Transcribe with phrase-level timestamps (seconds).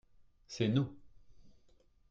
[0.47, 0.97] c'est nous.